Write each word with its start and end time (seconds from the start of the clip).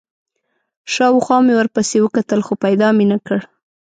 شاوخوا 0.93 1.37
مې 1.45 1.53
ورپسې 1.57 1.97
وکتل، 2.01 2.39
خو 2.47 2.53
پیدا 2.63 2.87
مې 2.97 3.05
نه 3.11 3.17
کړ. 3.25 3.39